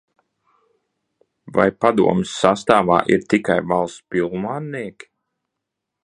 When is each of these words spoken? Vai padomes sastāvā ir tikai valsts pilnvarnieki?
Vai 1.57 1.65
padomes 1.83 2.31
sastāvā 2.37 2.97
ir 3.15 3.27
tikai 3.33 3.59
valsts 3.73 4.05
pilnvarnieki? 4.15 5.09